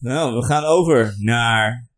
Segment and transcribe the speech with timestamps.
[0.00, 1.90] Nou, we gaan over naar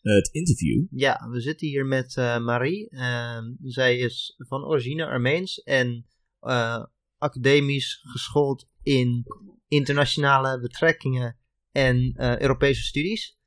[0.00, 0.86] het interview.
[0.90, 2.90] Ja, we zitten hier met uh, Marie.
[2.90, 6.06] Uh, zij is van origine Armeens en
[6.40, 6.84] uh,
[7.18, 9.24] academisch geschoold in
[9.66, 11.38] internationale betrekkingen
[11.72, 13.38] en Europese studies.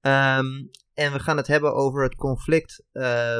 [0.00, 2.84] Um, en we gaan het hebben over het conflict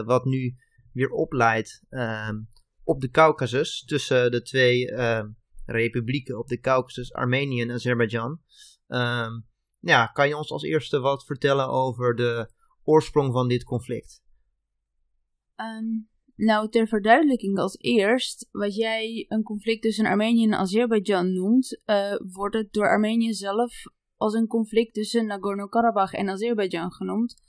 [0.04, 0.57] wat nu
[0.93, 2.48] weer opleidt um,
[2.82, 4.95] op de Caucasus tussen de twee
[5.64, 8.41] republieken op de Caucasus, Armenië en Azerbeidzjan.
[9.81, 12.51] Ja, kan je ons als eerste wat vertellen over de
[12.84, 14.23] oorsprong van dit conflict?
[15.57, 21.80] Um, nou, ter verduidelijking als eerst, wat jij een conflict tussen Armenië en Azerbeidzjan noemt,
[21.87, 23.83] uh, wordt het door Armenië zelf
[24.16, 27.43] als een conflict tussen Nagorno-Karabakh en Azerbeidzjan genoemd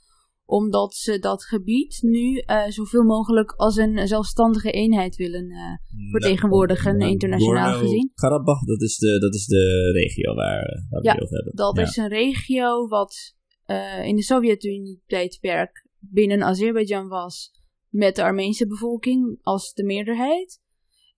[0.52, 6.96] omdat ze dat gebied nu uh, zoveel mogelijk als een zelfstandige eenheid willen uh, vertegenwoordigen,
[6.96, 8.10] nou, internationaal gezien.
[8.14, 11.56] Karabakh, dat is de, dat is de regio waar, waar ja, we het over hebben.
[11.56, 13.34] Dat is een regio wat
[14.02, 17.50] in de Sovjet-Unie-tijdperk binnen Azerbeidzjan was
[17.88, 20.60] met de Armeense bevolking als de meerderheid.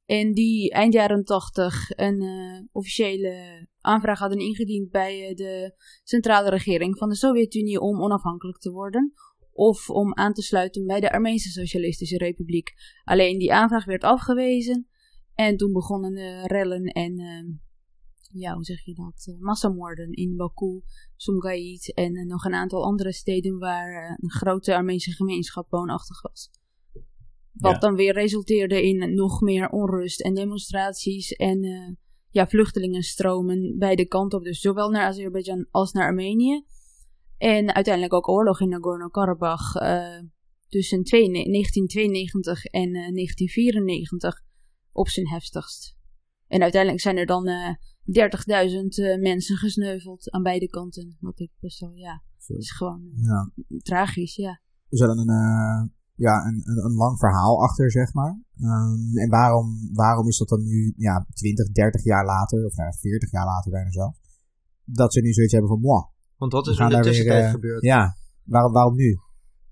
[0.07, 6.51] En die eind jaren 80 een uh, officiële aanvraag hadden ingediend bij uh, de centrale
[6.51, 9.13] regering van de Sovjet-Unie om onafhankelijk te worden.
[9.53, 12.73] Of om aan te sluiten bij de Armeense Socialistische Republiek.
[13.05, 14.89] Alleen die aanvraag werd afgewezen.
[15.35, 17.55] En toen begonnen de rellen en, uh,
[18.33, 19.37] ja, hoe zeg je dat?
[19.39, 20.83] massamoorden in Baku,
[21.17, 26.51] Sumgait en nog een aantal andere steden waar een grote Armeense gemeenschap woonachtig was.
[27.53, 27.79] Wat ja.
[27.79, 31.63] dan weer resulteerde in nog meer onrust en demonstraties en
[32.35, 34.45] ja, vluchtelingenstromen beide kanten op.
[34.45, 36.65] Dus zowel naar Azerbeidzjan als naar Armenië.
[37.39, 40.21] En uiteindelijk ook oorlog in Nagorno-Karabakh uh,
[40.69, 44.43] tussen 1992 en uh, 1994
[44.93, 45.97] op zijn heftigst.
[46.47, 51.17] En uiteindelijk zijn er dan 30.000 mensen gesneuveld aan beide kanten.
[51.21, 53.51] Wat ik best wel, ja, is gewoon ja.
[53.79, 54.61] tragisch, ja.
[54.89, 58.41] We zullen een ja, een, een, een, lang verhaal achter, zeg maar.
[58.61, 62.95] Um, en waarom, waarom is dat dan nu ja, 20, 30 jaar later, of nou,
[63.01, 64.17] 40 jaar later bijna zelf,
[64.85, 66.03] dat ze nu zoiets hebben van moi.
[66.37, 67.83] Want wat is er in de tussentijd weer, uh, gebeurd?
[67.83, 69.19] Ja, waarom, waarom nu?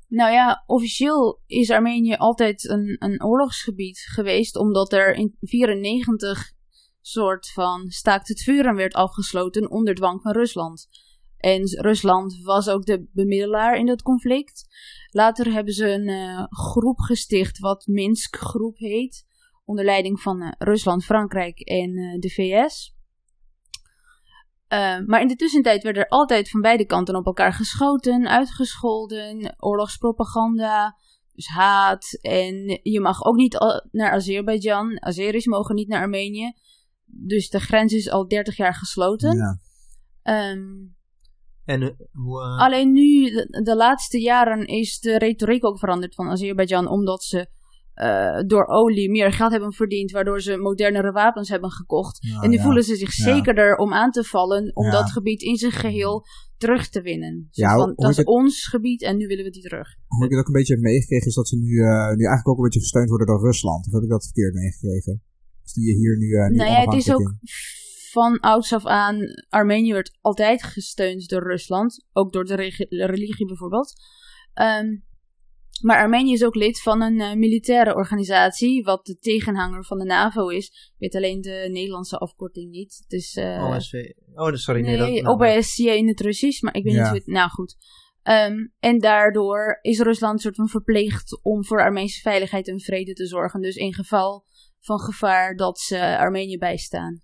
[0.08, 6.52] Nou ja, officieel is Armenië altijd een, een oorlogsgebied geweest, omdat er in 94
[7.00, 10.88] soort van staakt het vuren werd afgesloten onder dwang van Rusland.
[11.42, 14.66] En Rusland was ook de bemiddelaar in dat conflict.
[15.10, 19.24] Later hebben ze een uh, groep gesticht, wat Minsk Groep heet,
[19.64, 22.94] onder leiding van uh, Rusland, Frankrijk en uh, de VS.
[25.06, 30.96] maar in de tussentijd werd er altijd van beide kanten op elkaar geschoten, uitgescholden, oorlogspropaganda,
[31.34, 32.18] dus haat.
[32.20, 33.58] En je mag ook niet
[33.90, 36.52] naar Azerbeidzjan, Azeris mogen niet naar Armenië.
[37.04, 39.36] Dus de grens is al 30 jaar gesloten.
[40.22, 40.50] Ja.
[40.50, 41.00] Um,
[41.64, 41.80] en,
[42.12, 42.58] hoe, uh...
[42.58, 47.46] Alleen nu, de, de, laatste jaren, is de retoriek ook veranderd van Azerbeidzjan, omdat ze
[47.96, 52.18] uh, door olie meer geld hebben verdiend, waardoor ze modernere wapens hebben gekocht.
[52.20, 52.62] Ja, en nu ja.
[52.62, 53.24] voelen ze zich Ja.
[53.24, 56.24] zekerder om aan te vallen, om dat gebied in zijn geheel
[56.56, 57.48] terug te winnen.
[57.50, 59.88] Zo Ja, van, dat is het- ons gebied en nu willen we die terug.
[60.06, 62.48] Hoe ik het ook een beetje heb meegekregen is dat ze nu, eh, nu eigenlijk
[62.48, 63.86] ook een beetje gesteund worden door Rusland.
[63.86, 65.22] Of heb ik dat verkeerd meegekregen?
[65.62, 67.34] Dus die je hier nu, eh nu nou ja, het is ook.
[68.12, 69.18] Van ouds af aan,
[69.48, 72.54] Armenië werd altijd gesteund door Rusland, ook door de
[72.88, 73.92] religie bijvoorbeeld.
[74.54, 74.86] Ehm,
[75.82, 80.04] maar Armenië is ook lid van een eh, militaire organisatie, wat de tegenhanger van de
[80.04, 80.66] NAVO is.
[80.66, 82.98] Ik weet alleen de Nederlandse afkorting niet.
[83.02, 83.92] Het is, eh, OSV.
[84.34, 84.80] Oh, sorry.
[84.80, 86.98] Nee, Nee, dat, nou, OBSC in het Russisch, maar ik weet Ja.
[86.98, 87.26] niet hoe het...
[87.26, 87.76] Nou goed.
[88.22, 93.26] Ehm, en daardoor is Rusland soort van verplicht om voor Armeense veiligheid en vrede te
[93.26, 93.60] zorgen.
[93.60, 94.44] Dus in geval
[94.80, 97.20] van gevaar dat ze Armenië bijstaan.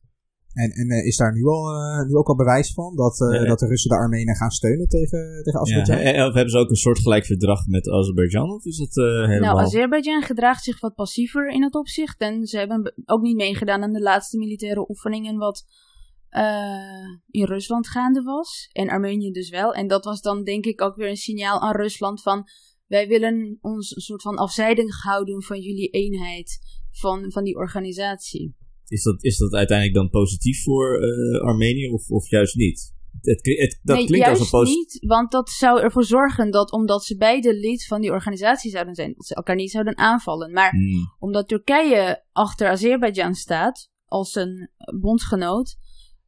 [0.53, 3.41] En, en eh, is daar nu, al, eh, nu ook al bewijs van dat, eh,
[3.41, 3.47] Ja.
[3.47, 5.99] dat de Russen de Armenen gaan steunen tegen, tegen Ja, Azerbeidzjan?
[6.15, 8.51] en- of hebben ze ook een soortgelijk verdrag met Azerbeidzjan?
[8.51, 9.55] Of is dat eh, helemaal...
[9.55, 12.21] Nou, Azerbeidzjan gedraagt zich wat passiever in dat opzicht.
[12.21, 15.65] En ze hebben be- ook niet meegedaan aan de laatste militaire oefeningen wat
[16.29, 18.69] eh, in Rusland gaande was.
[18.73, 19.75] En Armenië dus wel.
[19.75, 22.45] En dat was dan denk ik ook weer een signaal aan Rusland van...
[22.87, 26.59] Wij willen ons een soort van afzijdig houden van jullie eenheid,
[26.91, 28.57] van, van die organisatie.
[28.89, 32.97] Is, dat, is dat uiteindelijk dan positief voor eh, Armenië of, of juist niet?
[33.21, 34.93] Het, het, dat nee, klinkt als een positief...
[34.93, 38.95] niet, want dat zou ervoor zorgen dat omdat ze beide lid van die organisatie zouden
[38.95, 40.53] zijn, dat ze elkaar niet zouden aanvallen.
[40.53, 41.15] Maar Hmm.
[41.19, 44.71] omdat Turkije achter Azerbeidzjan staat als een
[45.01, 45.77] bondgenoot,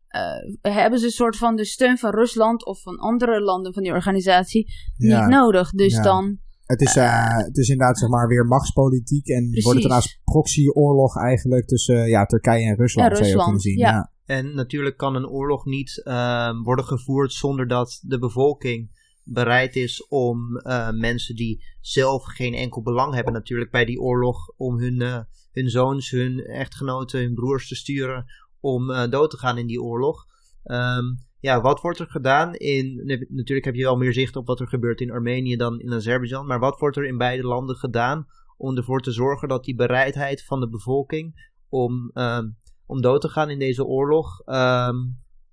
[0.06, 0.22] eh,
[0.60, 3.92] hebben ze een soort van de steun van Rusland of van andere landen van die
[3.92, 5.20] organisatie Ja.
[5.20, 5.70] niet nodig.
[5.70, 6.02] Dus Ja.
[6.02, 6.38] dan,
[6.70, 9.64] Het, is, eh, het is inderdaad zeg maar weer machtspolitiek en Precies.
[9.64, 13.78] wordt het een proxyoorlog eigenlijk tussen ja, Turkije en Rusland, Ja, zou je kunnen zien.
[13.78, 14.12] ja.
[14.24, 18.90] En natuurlijk kan een oorlog niet ehm, worden gevoerd zonder dat de bevolking
[19.24, 24.52] bereid is om eh, mensen die zelf geen enkel belang hebben natuurlijk bij die oorlog
[24.56, 25.18] om hun, eh,
[25.52, 28.24] hun zoons, hun echtgenoten, hun broers te sturen
[28.60, 30.26] om eh, dood te gaan in die oorlog.
[30.62, 31.04] Ehm,
[31.38, 33.02] ja, wat wordt er gedaan in.
[33.28, 36.46] Natuurlijk heb je wel meer zicht op wat er gebeurt in Armenië dan in Azerbeidzjan.
[36.46, 38.26] Maar wat wordt er in beide landen gedaan
[38.56, 42.48] om ervoor te zorgen dat die bereidheid van de bevolking om, ehm,
[42.86, 44.96] om dood te gaan in deze oorlog, ehm,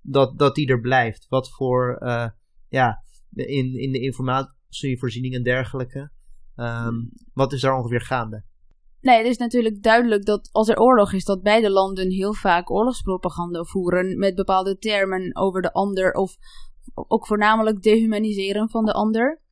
[0.00, 1.26] dat, dat die er blijft?
[1.28, 1.98] Wat voor.
[2.68, 3.02] ja,
[3.34, 6.10] in, in de informatievoorziening en dergelijke.
[7.32, 8.44] Wat is daar ongeveer gaande?
[9.00, 12.70] Nee, het is natuurlijk duidelijk dat als er oorlog is, dat beide landen heel vaak
[12.70, 16.36] oorlogspropaganda voeren met bepaalde termen over de ander of
[16.94, 19.42] ook voornamelijk dehumaniseren van de ander.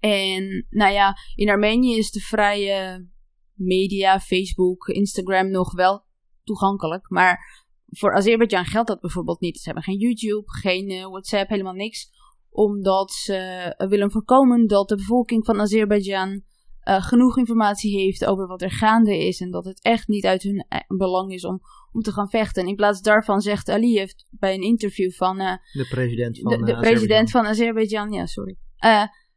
[0.00, 3.08] En nou ja, in Armenië is de vrije
[3.54, 6.04] media, Facebook, Instagram nog wel
[6.44, 9.58] toegankelijk, maar voor Azerbeidzjan geldt dat bijvoorbeeld niet.
[9.58, 12.16] Ze hebben geen YouTube, geen uh, WhatsApp, helemaal niks
[12.58, 13.36] omdat ze
[13.76, 16.42] eh, willen voorkomen dat de bevolking van Azerbeidzjan
[16.88, 19.40] uh, genoeg informatie heeft over wat er gaande is.
[19.40, 21.60] En dat het echt niet uit hun eh, belang is om,
[21.92, 22.66] om te gaan vechten.
[22.66, 25.40] In plaats daarvan zegt Aliyev bij een interview van.
[25.40, 28.56] Uh, de president van de, de president van Azerbeidzjan, ja, sorry.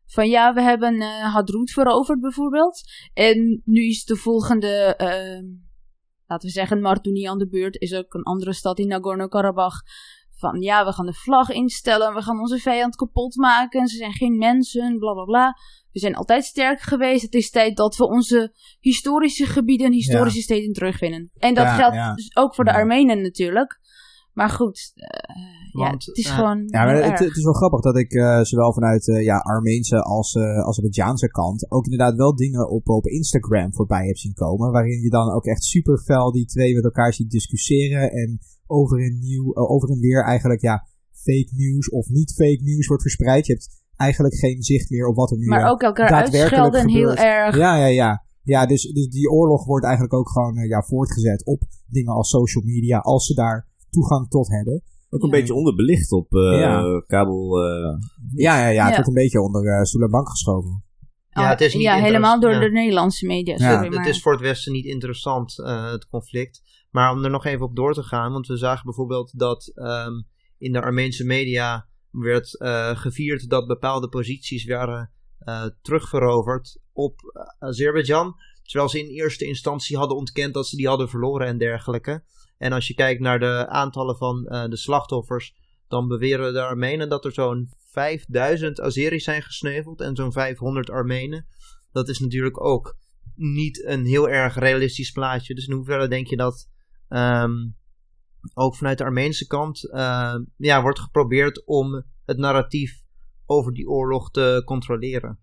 [0.06, 2.82] van ja, we hebben uh, Hadroet veroverd bijvoorbeeld.
[3.14, 4.96] En nu is de volgende,
[6.28, 7.82] laten we zeggen, Martuni aan de beurt.
[7.82, 9.82] Is ook een andere stad in Nagorno-Karabakh
[10.42, 14.14] van ja, we gaan de vlag instellen, we gaan onze vijand kapot maken, ze zijn
[14.14, 15.54] geen mensen, bla bla bla.
[15.92, 17.22] We zijn altijd sterk geweest.
[17.22, 20.44] Het is tijd dat we onze historische gebieden, historische ja.
[20.44, 21.32] steden terugwinnen.
[21.38, 23.80] En dat geldt dus ook voor de Armenen natuurlijk.
[24.34, 26.64] Maar goed, uh, ja, het is uh, gewoon.
[26.66, 30.38] Ja, maar het, het, is wel grappig dat ik uh, zowel vanuit ja, Armeense als
[30.38, 34.72] Azerbeidzjaanse kant ook inderdaad wel dingen op, op Instagram voorbij heb zien komen.
[34.72, 38.12] Waarin je dan ook echt super fel die twee met elkaar ziet discussiëren.
[38.12, 38.40] En
[38.72, 43.02] over en, nieuw, over en weer eigenlijk ja, fake news of niet fake news wordt
[43.02, 43.46] verspreid.
[43.46, 47.16] Je hebt eigenlijk geen zicht meer op wat er nu Maar ook elkaar uitschelden heel
[47.16, 47.58] erg.
[47.58, 48.26] Ja, ja, ja.
[48.44, 52.64] Ja, dus, dus die oorlog wordt eigenlijk ook gewoon ja, voortgezet op dingen als social
[52.64, 52.98] media.
[52.98, 54.84] Als ze daar toegang tot hebben.
[55.10, 57.66] Ook een beetje onderbelicht op uh, kabel.
[57.66, 57.98] Uh,
[58.36, 60.84] ja, ja, ja, het wordt een beetje onder uh, stoel en bank geschoven.
[61.30, 63.58] Ja, het is niet ja helemaal door de Nederlandse media.
[63.58, 64.00] Sorry, maar...
[64.00, 65.56] Het is voor het Westen niet interessant,
[65.92, 66.62] het conflict.
[66.92, 70.28] Maar om er nog even op door te gaan, want we zagen bijvoorbeeld dat um,
[70.58, 72.56] in de Armeense media werd
[72.98, 75.12] gevierd dat bepaalde posities waren
[75.82, 77.20] terugveroverd op
[77.60, 78.36] Azerbeidzjan.
[78.64, 82.24] Terwijl ze in eerste instantie hadden ontkend dat ze die hadden verloren en dergelijke.
[82.58, 85.56] En als je kijkt naar de aantallen van de slachtoffers,
[85.88, 91.48] dan beweren de Armenen dat er zo'n 5000 Azeris zijn gesneuveld en zo'n 500 Armenen.
[91.92, 92.98] Dat is natuurlijk ook
[93.36, 95.56] niet een heel erg realistisch plaatje.
[95.56, 96.70] Dus in hoeverre denk je dat
[97.18, 97.76] um,
[98.54, 103.02] ook vanuit de Armeense kant uh, ja, wordt geprobeerd om het narratief
[103.46, 105.40] over die oorlog te controleren?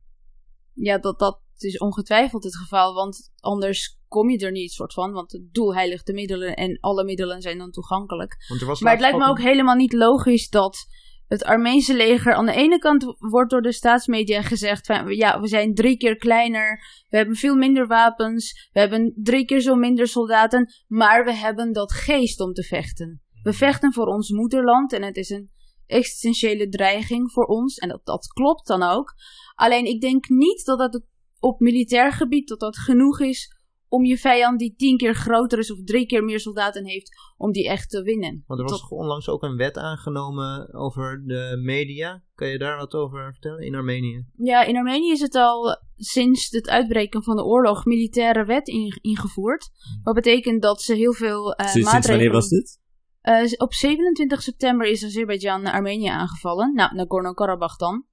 [0.73, 5.12] Ja, dat, dat is ongetwijfeld het geval, want anders kom je er niet soort van.
[5.12, 8.37] Want het doel heiligt de middelen en alle middelen zijn dan toegankelijk.
[8.81, 10.87] maar het lijkt me ook helemaal niet logisch dat
[11.29, 15.75] het Armeense leger aan de ene kant wordt door de staatsmedia gezegd ja, we zijn
[15.75, 20.73] drie keer kleiner, we hebben veel minder wapens, we hebben drie keer zo minder soldaten,
[20.87, 23.23] maar we hebben dat geest om te vechten.
[23.43, 25.51] We vechten voor ons moederland en het is een
[25.87, 29.15] existentiële dreiging voor ons en dat, dat klopt dan ook.
[29.55, 31.03] Alleen ik denk niet dat dat
[31.41, 33.57] op militair gebied dat dat genoeg is
[33.89, 37.53] om je vijand die tien keer groter is of drie keer meer soldaten heeft, om
[37.53, 38.45] die echt te winnen.
[38.47, 42.23] Want er was onlangs ook een wet aangenomen over de media.
[42.35, 44.25] Kan je daar wat over vertellen in Armenië?
[44.37, 48.69] Ja, in Armenië is het al sinds het uitbreken van de oorlog militaire wet
[49.01, 49.71] ingevoerd.
[49.73, 50.01] Hmm.
[50.03, 51.91] Wat betekent dat ze heel veel uh, maatregelen...
[51.91, 52.81] Sinds wanneer was dit?
[53.23, 56.75] Uh, op 27 september is Azerbeidzjan Armenië aangevallen.
[56.75, 58.05] Nou, Nagorno-Karabakh dan.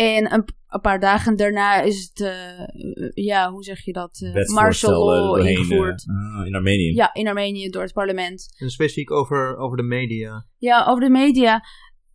[0.00, 4.20] En een, een, paar dagen daarna is het, uh, ja, hoe zeg je dat?
[4.20, 6.06] Uh, martial law ingevoerd.
[6.06, 6.94] Uh, in Armenië.
[6.94, 8.54] Ja, in Armenië door het parlement.
[8.58, 10.46] En specifiek over, over de media.
[10.58, 11.62] Ja, over de media.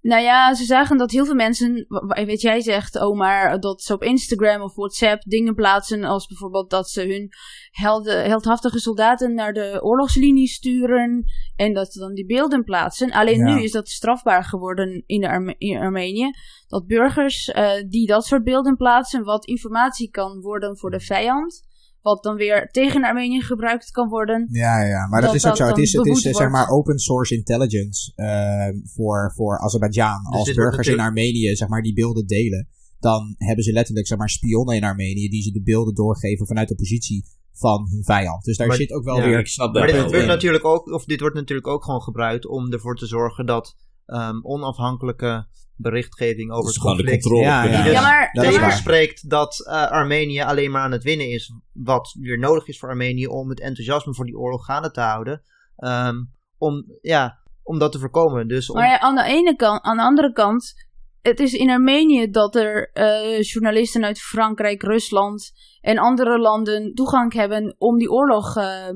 [0.06, 3.94] Nou ja, ze zagen dat heel veel mensen, weet jij zegt, oh maar dat ze
[3.94, 7.30] op Instagram of WhatsApp dingen plaatsen als bijvoorbeeld dat ze hun
[7.72, 11.24] helden, heldhaftige soldaten naar de oorlogslinie sturen
[11.56, 13.12] en dat ze dan die beelden plaatsen.
[13.12, 16.32] Alleen nu is dat strafbaar geworden in, de in Armenië,
[16.68, 21.64] dat burgers uh, die dat soort beelden plaatsen, wat informatie kan worden voor de vijand,
[22.06, 24.48] wat dan weer tegen Armenië gebruikt kan worden.
[24.52, 25.66] Ja, ja, maar dat, is ook zo.
[25.66, 30.24] Het is, het is zeg maar open source intelligence uh, voor, voor Azerbeidzjan.
[30.32, 32.68] Dus Als burgers in Armenië zeg maar die beelden delen,
[33.00, 36.68] dan hebben ze letterlijk zeg maar spionnen in Armenië die ze de beelden doorgeven vanuit
[36.68, 38.44] de positie van hun vijand.
[38.44, 39.40] Dus daar Maar- zit ook wel ja, weer...
[39.40, 42.48] ik snap dat Maar dit wordt natuurlijk ook, of dit wordt natuurlijk ook gewoon gebruikt
[42.48, 47.70] om ervoor te zorgen dat ehm, onafhankelijke berichtgeving over Dus het conflict controle Ja, ja.
[47.70, 48.70] Die Ja, dus maar, dat is ja, maar- waar.
[48.70, 51.53] tegenspreekt dat eh, Armenië alleen maar aan het winnen is.
[51.74, 55.44] Wat weer nodig is voor Armenië om het enthousiasme voor die oorlog gaande te houden.
[55.75, 56.15] Ehm,
[56.58, 58.48] om, ja, om dat te voorkomen.
[58.48, 60.74] Dus om, Maar ja, aan de ene kant, aan de andere kant,
[61.22, 65.51] het is in Armenië dat er eh, journalisten uit Frankrijk, Rusland
[65.82, 68.88] en andere landen toegang hebben om die oorlog, eh,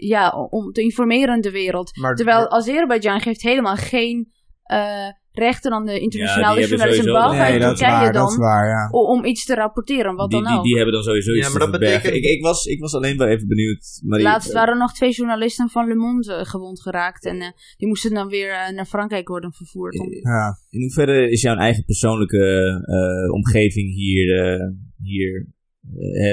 [0.00, 1.96] ja, om te informeren de wereld.
[1.96, 7.36] maar, Terwijl Azerbeidzjan geeft helemaal geen eh, rechten aan de internationale hebben journalisten, sowieso- behalve
[7.42, 8.88] Nee, uit dat is Turkije waar, dan, dat is waar, ja.
[8.90, 10.64] o- om iets te rapporteren, wat die, dan die, ook.
[10.64, 12.94] die hebben dan sowieso iets Ja, maar te dat betekent- Ik, ik, was, ik was
[12.94, 14.00] alleen wel even benieuwd.
[14.06, 17.88] Laatst waren er nog twee journalisten van Le Monde eh, gewond geraakt en eh, die
[17.88, 19.98] moesten dan weer eh, naar Frankrijk worden vervoerd.
[20.00, 20.58] om- ja.
[20.70, 22.44] In hoeverre is jouw eigen persoonlijke
[22.86, 24.68] eh, omgeving hier, eh,
[25.02, 25.46] hier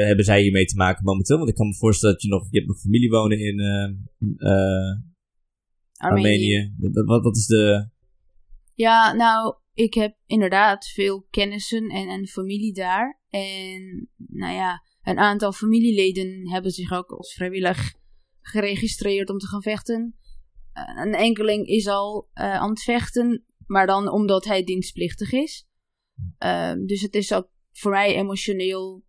[0.07, 1.37] hebben zij hiermee te maken momenteel?
[1.37, 3.83] Want ik kan me voorstellen dat je nog, je hebt nog familie wonen in eh,
[4.51, 4.97] eh,
[5.97, 6.73] Armenië.
[6.77, 7.89] Wat, wat, wat is de...
[8.77, 13.21] Ja, nou, ik heb inderdaad veel kennissen en, en familie daar.
[13.29, 17.93] En nou ja, een aantal familieleden hebben zich ook als vrijwillig
[18.41, 20.17] geregistreerd om te gaan vechten.
[20.73, 25.67] Eh, een enkeling is al eh, aan het vechten, maar dan omdat hij dienstplichtig is.
[26.37, 29.05] Eh, dus het is ook voor mij emotioneel,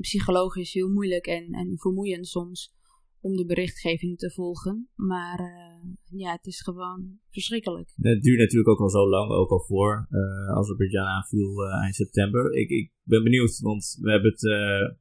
[0.00, 2.72] psychologisch heel moeilijk en, en vermoeiend soms
[3.20, 4.88] om de berichtgeving te volgen.
[4.94, 5.67] Maar
[6.10, 7.92] ja, het is gewoon verschrikkelijk.
[7.96, 11.94] Het duurt natuurlijk ook al zo lang, ook al voor eh Azerbeidzjan aanviel eh, eind
[11.94, 12.52] september.
[12.54, 14.96] Ik, ik ben benieuwd, want we hebben het eh,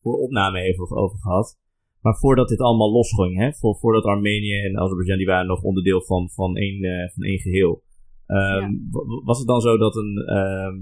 [0.00, 1.58] voor opname even over gehad.
[2.00, 6.02] Maar voordat dit allemaal losging, hè, voor, voordat Armenië en Azerbeidzjan, die waren nog onderdeel
[6.02, 7.82] van, van, één, eh, van één geheel.
[8.26, 10.16] Ehm, wa- Was het dan zo dat een...
[10.26, 10.78] ehm,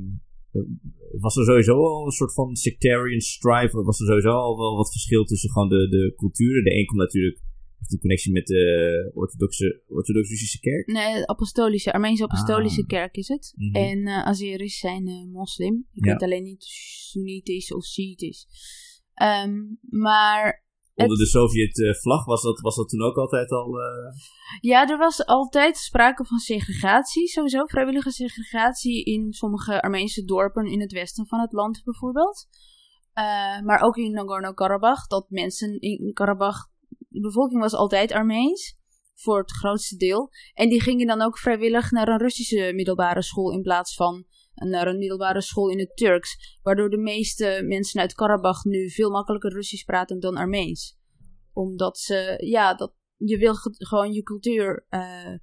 [1.21, 3.79] was er sowieso al een soort van sectarian strife?
[3.79, 6.65] Of was er sowieso al wel wat verschil tussen gewoon de, de culturen?
[6.65, 7.41] De een komt natuurlijk
[7.81, 10.87] heeft een connectie met de orthodoxe, orthodox-Russische kerk.
[10.87, 12.87] Nee, de apostolische, Armeense apostolische Ah.
[12.87, 13.53] kerk is het.
[13.57, 13.75] Mhm.
[13.77, 15.87] En eh Azeris zijn eh, moslim.
[15.95, 16.13] Ik Ja.
[16.13, 16.63] weet alleen niet
[17.11, 18.47] Soenitisch of Shiitisch.
[19.15, 23.79] Ehm, maar Onder de Sovjet-vlag was dat, was dat toen ook altijd al.
[23.81, 24.13] eh,
[24.61, 30.81] ja, er was altijd sprake van segregatie, sowieso vrijwillige segregatie in sommige Armeense dorpen in
[30.81, 32.47] het westen van het land bijvoorbeeld.
[33.65, 36.67] Maar ook in Nagorno-Karabakh, dat mensen in Karabakh,
[37.11, 38.77] de bevolking was altijd Armeens,
[39.15, 40.31] voor het grootste deel.
[40.53, 44.25] En die gingen dan ook vrijwillig naar een Russische middelbare school in plaats van
[44.55, 46.59] naar een middelbare school in het Turks.
[46.63, 50.99] Waardoor de meeste mensen uit Karabakh nu veel makkelijker Russisch praten dan Armeens.
[51.53, 55.35] Omdat ze, ja, dat, je wil ge- gewoon je cultuur eh,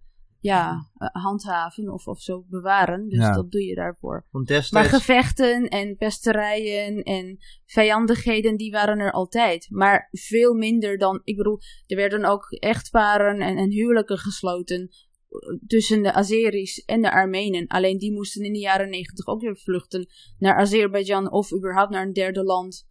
[0.48, 3.10] ja, eh, handhaven of, of zo bewaren.
[3.10, 3.32] Dus Ja.
[3.34, 4.28] dat doe je daarvoor.
[4.72, 9.68] Maar gevechten en pesterijen en vijandigheden, die waren er altijd.
[9.70, 15.38] Maar veel minder dan, ik bedoel, er werden ook echtparen en, en huwelijken gesloten eh,
[15.68, 17.68] tussen de Azeris en de Armenen.
[17.68, 22.06] Alleen die moesten in de jaren negentig ook weer vluchten naar Azerbeidzjan of überhaupt naar
[22.06, 22.86] een derde land.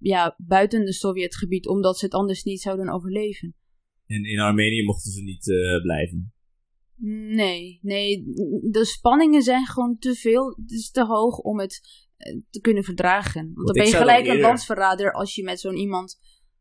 [0.00, 3.54] Ja, buiten het Sovjetgebied, omdat ze het anders niet zouden overleven.
[4.06, 6.32] en in Armenië mochten ze niet eh, blijven.
[7.00, 8.24] Nee, nee,
[8.70, 10.48] de spanningen zijn gewoon te veel.
[10.48, 11.80] Het is te hoog om het
[12.16, 13.50] eh, te kunnen verdragen.
[13.54, 16.18] Want dan ben je gelijk een landsverrader als je met zo'n iemand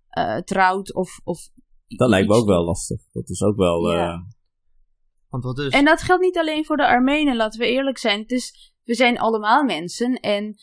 [0.07, 1.49] eh, trouwt of, of
[1.87, 3.01] Dat lijkt me ook wel lastig.
[3.11, 3.91] Dat is ook wel.
[3.91, 4.13] Ja.
[4.13, 4.21] eh,
[5.29, 8.19] want wat is, En dat geldt niet alleen voor de Armenen, laten we eerlijk zijn.
[8.19, 10.55] Het is, we zijn allemaal mensen en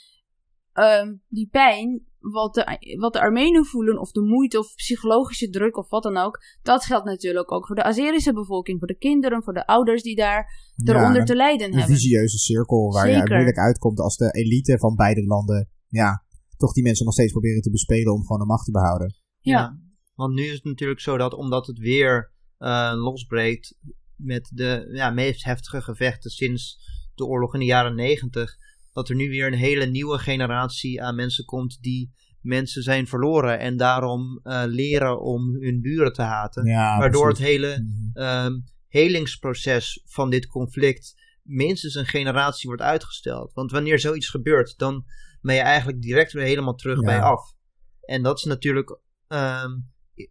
[0.74, 5.76] ehm, die pijn, wat de, wat de Armenen voelen, of de moeite of psychologische druk
[5.76, 9.42] of wat dan ook, dat geldt natuurlijk ook voor de Azerische bevolking, voor de kinderen,
[9.42, 11.96] voor de ouders die daar eronder Ja, te lijden een hebben.
[11.96, 16.24] visieuze cirkel waar je moeilijk uitkomt als de elite van beide landen, ja,
[16.56, 19.14] toch die mensen nog steeds proberen te bespelen om gewoon de macht te behouden.
[19.40, 19.78] Ja.
[20.14, 23.78] Want nu is het natuurlijk zo dat omdat het weer eh, losbreekt
[24.16, 26.78] met de ja, meest heftige gevechten sinds
[27.14, 28.56] de oorlog in de jaren negentig,
[28.94, 33.58] dat er nu weer een hele nieuwe generatie aan mensen komt die mensen zijn verloren
[33.58, 36.64] en daarom eh, leren om hun buren te haten.
[36.66, 38.16] Ja, waardoor het hele Mhm.
[38.22, 38.52] ehm,
[38.88, 43.52] helingsproces van dit conflict minstens een generatie wordt uitgesteld.
[43.52, 45.04] Want wanneer zoiets gebeurt, dan
[45.40, 47.04] ben je eigenlijk direct weer helemaal terug Ja.
[47.06, 47.52] bij af.
[48.00, 48.98] En dat is natuurlijk
[49.28, 49.70] ehm,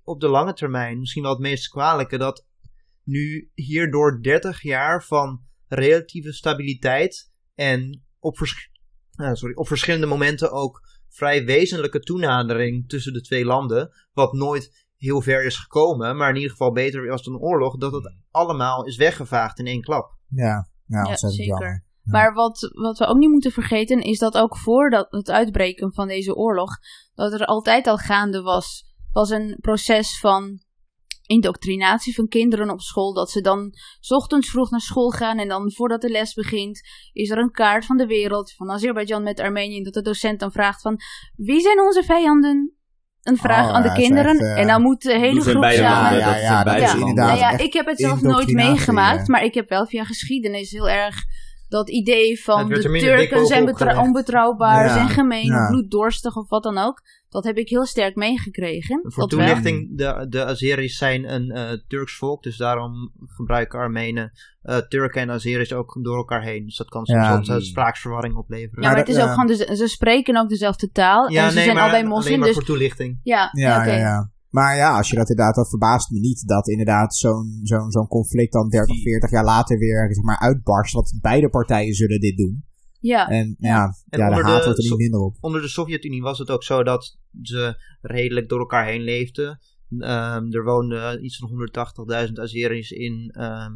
[0.04, 2.48] op de lange termijn misschien wel het meest kwalijke, dat
[3.04, 8.70] nu hierdoor 30 jaar van relatieve stabiliteit en op, vers-
[9.16, 14.86] ah, sorry, op verschillende momenten ook vrij wezenlijke toenadering tussen de twee landen, wat nooit
[14.98, 18.86] heel ver is gekomen, maar in ieder geval beter als een oorlog, dat het allemaal
[18.86, 20.12] is weggevaagd in één klap.
[20.28, 21.46] Ja, ja, zeker.
[21.46, 21.86] jammer.
[22.04, 25.94] Maar wat, wat we ook niet moeten vergeten is dat ook voor dat, het uitbreken
[25.94, 26.70] van deze oorlog,
[27.14, 30.60] dat er altijd al gaande was, was een proces van
[31.26, 33.14] indoctrinatie van kinderen op school.
[33.14, 36.82] Dat ze dan 's ochtends vroeg naar school gaan en dan voordat de les begint,
[37.14, 39.84] is er een kaart van de wereld van Azerbeidzjan met Armenië.
[39.84, 41.00] Dat de docent dan vraagt van
[41.36, 42.74] wie zijn onze vijanden?
[43.22, 44.32] Een vraag Oh, aan de ja, kinderen.
[44.40, 46.20] echt, eh, en dan moet de hele groep samen.
[46.20, 49.54] ja, ja, dat is inderdaad Nou ja, ik heb het zelf nooit meegemaakt, maar ik
[49.54, 51.24] heb wel via geschiedenis heel erg
[51.68, 55.68] dat idee van de Turken zijn onbetrouwbaar, Ja, zijn gemeen, ja.
[55.68, 57.02] bloeddorstig of wat dan ook.
[57.34, 59.00] Dat heb ik heel sterk meegekregen.
[59.04, 64.78] Voor toelichting, de, de Azeris zijn een eh, Turks volk, dus daarom gebruiken Armenen eh,
[64.78, 66.66] Turken en Azeris ook door elkaar heen.
[66.66, 67.60] Dus dat kan soms Ja.
[67.60, 68.84] spraaksverwarring opleveren.
[68.84, 71.28] Ja, maar Maar het is ook gewoon, de, ze spreken ook dezelfde taal.
[71.28, 73.20] en ze zijn allebei alleen moslim, maar dus voor toelichting.
[73.24, 74.32] ja, ja, ja.
[74.50, 78.08] Maar ja, als je dat inderdaad, dat verbaast me niet dat inderdaad zo'n zo'n zo'n
[78.08, 80.94] conflict dan 30, 40 jaar later weer zeg maar, uitbarst.
[80.94, 82.64] Want beide partijen zullen dit doen.
[83.04, 83.28] Ja.
[83.28, 85.38] En ja, En ja de onder haat de wordt er niet minder op.
[85.40, 89.60] Onder de Sovjet-Unie was het ook zo dat ze redelijk door elkaar heen leefden.
[90.00, 93.72] Ehm, er woonden iets van 180.000 Azeris in, ehm,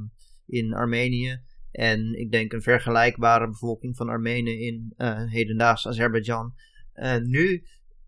[0.45, 1.41] in Armenië.
[1.71, 6.53] En ik denk een vergelijkbare bevolking van Armenen in eh hedendaags Azerbeidzjan.
[6.93, 7.63] En nu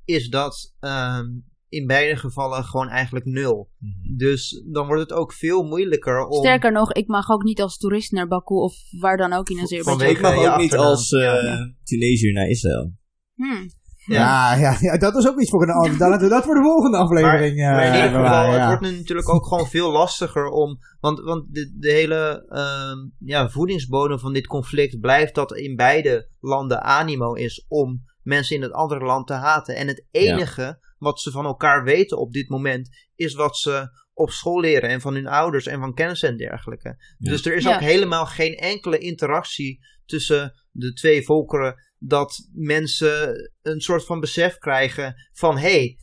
[0.05, 1.27] is dat ehm,
[1.69, 3.69] in beide gevallen gewoon eigenlijk nul.
[4.17, 6.39] Dus dan wordt het ook veel moeilijker om...
[6.39, 9.59] Sterker nog, ik mag ook niet als toerist naar Baku of waar dan ook in
[9.59, 9.97] Azerbeidzjan.
[9.97, 11.73] Vanwege- Ik mag ook niet als eh Ja.
[11.83, 12.93] Tunesiër naar Israël.
[13.35, 13.69] Hmm.
[14.05, 16.17] Ja, ja, ja, dat is ook iets voor een andere.
[16.19, 17.57] Dat, dat voor de volgende aflevering.
[17.57, 18.67] Maar, maar in eh, ieder geval, bewaren, het ja.
[18.67, 20.79] wordt nu natuurlijk ook gewoon veel lastiger om.
[20.99, 26.29] Want, want de, de hele ehm, ja, voedingsbodem van dit conflict blijft dat in beide
[26.39, 29.75] landen animo is om mensen in het andere land te haten.
[29.75, 34.29] En het enige wat ze van elkaar weten op dit moment is wat ze op
[34.29, 36.88] school leren en van hun ouders en van kennissen en dergelijke.
[37.18, 37.32] Ja.
[37.32, 37.74] Dus er is Ja.
[37.74, 44.58] ook helemaal geen enkele interactie tussen de twee volkeren dat mensen een soort van besef
[44.58, 45.98] krijgen van hé, hey,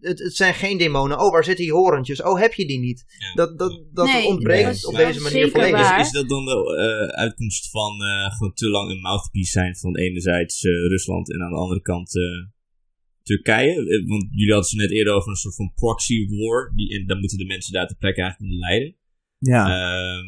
[0.00, 1.20] het, het zijn geen demonen.
[1.20, 2.22] Oh, waar zitten die horentjes?
[2.22, 3.04] Oh, heb je die niet?
[3.18, 3.34] Ja.
[3.34, 5.96] Dat, dat, dat Nee, ontbreekt op deze manier volledig.
[5.98, 9.76] Is, is dat dan de eh, uitkomst van eh, gewoon te lang een mouthpiece zijn
[9.76, 12.22] van enerzijds eh, Rusland en aan de andere kant eh,
[13.30, 13.72] Turkije?
[13.92, 16.72] Eh, Want jullie hadden het net eerder over een soort van proxy war.
[16.76, 18.90] Die, en dan moeten de mensen daar ter plekke eigenlijk onder lijden.
[19.52, 20.26] Ja, Ehm,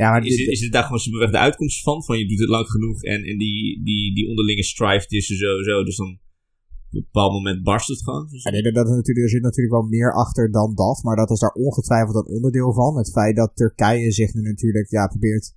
[0.00, 2.04] ja, maar is, dit- is het daar gewoon simpelweg de uitkomst van?
[2.04, 5.36] Van je doet het lang genoeg en, en die, die, die onderlinge strife is er
[5.36, 5.84] sowieso.
[5.84, 6.08] Dus dan
[6.90, 8.26] op een bepaald moment barst het gewoon.
[8.30, 11.16] Dus- Ja, nee, dat is natuurlijk, er zit natuurlijk wel meer achter dan dat, maar
[11.16, 12.96] dat is daar ongetwijfeld een onderdeel van.
[12.96, 15.54] Het feit dat Turkije zich nu natuurlijk ja, probeert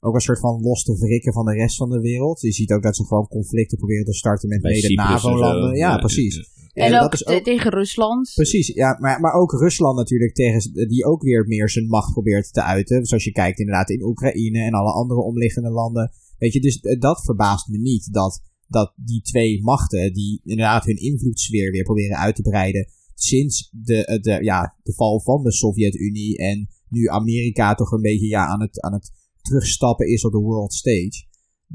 [0.00, 2.40] ook een soort van los te wrikken van de rest van de wereld.
[2.40, 5.18] Je ziet ook dat ze gewoon conflicten proberen te starten met Bij mede Cyprus en
[5.20, 5.28] zo.
[5.28, 5.76] NAVO-landen.
[5.76, 6.36] Ja, precies.
[6.72, 6.84] ja.
[6.84, 8.32] En dat ook is te- tegen Rusland.
[8.34, 12.52] Precies, ja, maar, maar ook Rusland natuurlijk, tegen, die ook weer meer zijn macht probeert
[12.52, 13.04] te uiten.
[13.04, 16.12] Zoals je kijkt inderdaad in Oekraïne en alle andere omliggende landen.
[16.38, 20.84] Weet je, dus eh, dat verbaast me niet dat, dat die twee machten, die inderdaad
[20.84, 22.88] hun invloedssfeer weer proberen uit te breiden.
[23.14, 28.02] Sinds de, eh, de, ja, de val van de Sovjet-Unie en nu Amerika toch een
[28.02, 31.26] beetje ja, aan, het, aan het terugstappen is op de world stage.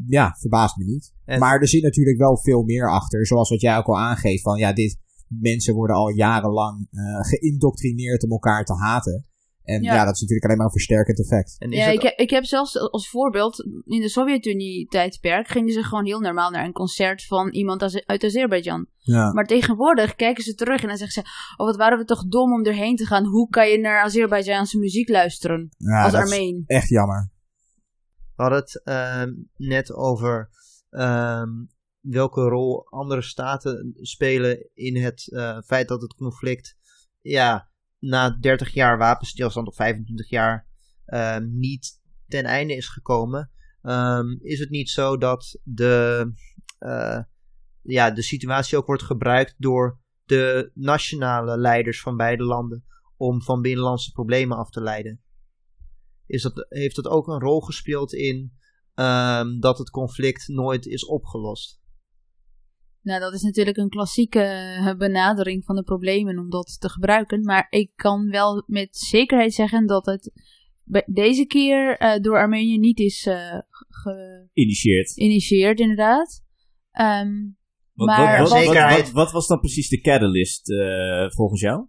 [0.07, 1.13] Ja, verbaast me niet.
[1.25, 3.25] En- Maar er zit natuurlijk wel veel meer achter.
[3.27, 4.41] Zoals wat jij ook al aangeeft.
[4.41, 4.97] Van ja, dit,
[5.27, 9.25] mensen worden al jarenlang eh geïndoctrineerd om elkaar te haten.
[9.63, 9.93] En ja.
[9.93, 10.05] Ja.
[10.05, 11.55] dat is natuurlijk alleen maar een versterkend effect.
[11.59, 15.83] En Ja, het- ik, heb, ik heb zelfs als voorbeeld, in de Sovjet-Unie-tijdperk gingen ze
[15.83, 18.85] gewoon heel normaal naar een concert van iemand als- uit Azerbeidzjan.
[18.99, 19.33] Ja.
[19.33, 22.53] Maar tegenwoordig kijken ze terug en dan zeggen ze, oh wat waren we toch dom
[22.53, 23.25] om erheen te gaan.
[23.25, 26.63] Hoe kan je naar Azerbeidzjaanse muziek luisteren Ja, als dat is Armeen?
[26.67, 27.31] echt jammer.
[28.35, 30.49] We hadden het ehm, net over
[30.89, 31.49] ehm,
[31.99, 36.77] welke rol andere staten spelen in het eh, feit dat het conflict
[37.21, 37.69] ja,
[37.99, 40.67] na 30 jaar wapenstilstand of 25 jaar
[41.05, 43.51] ehm, niet ten einde is gekomen.
[44.41, 46.31] Is het niet zo dat de,
[46.79, 47.19] eh,
[47.81, 52.85] ja, de situatie ook wordt gebruikt door de nationale leiders van beide landen
[53.17, 55.22] om van binnenlandse problemen af te leiden?
[56.25, 58.51] Is dat, heeft dat ook een rol gespeeld in
[58.93, 61.81] ehm, dat het conflict nooit is opgelost.
[63.01, 67.41] Nou, dat is natuurlijk een klassieke eh, benadering van de problemen om dat te gebruiken.
[67.43, 70.31] Maar ik kan wel met zekerheid zeggen dat het
[70.83, 73.59] bij- deze keer eh, door Armenië niet is eh,
[74.53, 75.11] Initieert.
[75.13, 76.43] geïnitieerd, inderdaad.
[76.91, 77.31] Ehm,
[77.93, 79.03] Wat, Maar wat, wat, wat, Zekerheid.
[79.03, 81.87] wat, wat was dan precies de catalyst eh, volgens jou?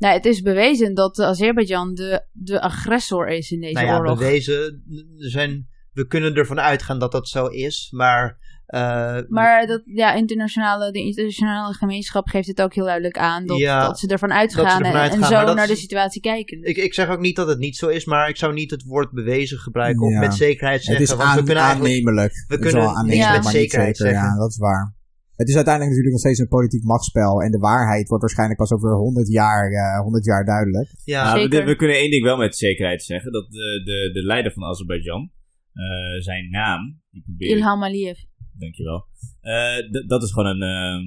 [0.00, 4.18] Nou, het is bewezen dat Azerbeidzjan de, de agressor is in deze nou ja, oorlog.
[4.18, 4.82] bewezen,
[5.16, 8.38] zijn we kunnen ervan uitgaan dat dat zo is, maar...
[8.66, 13.58] eh, Maar dat, ja, internationale, de internationale gemeenschap geeft het ook heel duidelijk aan dat,
[13.58, 16.62] Ja, dat ze ervan uitgaan, ze ervan en- zo naar de situatie kijken.
[16.62, 18.82] ik, ik zeg ook niet dat het niet zo is, maar ik zou niet het
[18.84, 21.04] woord bewezen gebruiken of met zekerheid Het zeggen.
[21.04, 22.32] is want we kunnen eigenlijk aannemelijk.
[22.32, 24.12] we Het kunnen wel niks aannemelijk, met zekerheid zeker.
[24.12, 24.30] zeggen.
[24.32, 24.94] Ja, dat is waar.
[25.40, 27.40] Het is uiteindelijk natuurlijk nog steeds een politiek machtsspel.
[27.42, 30.88] En de waarheid wordt waarschijnlijk pas over 100 jaar, eh 100 jaar duidelijk.
[31.04, 31.66] ja, Nou, we, zeker.
[31.66, 33.32] we kunnen één ding wel met zekerheid zeggen.
[33.32, 35.30] Dat de, de, de leider van Azerbeidzjan,
[35.72, 37.00] eh, zijn naam,
[37.36, 38.18] Ilham Aliyev.
[38.58, 39.06] dankjewel.
[39.40, 40.98] Eh, d- dat is gewoon een eh